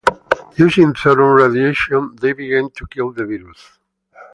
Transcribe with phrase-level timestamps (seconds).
[0.57, 3.77] Using thoron radiation, they begin to kill the virus.